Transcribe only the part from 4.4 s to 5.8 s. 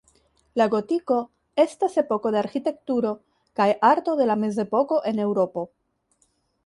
mezepoko en Eŭropo.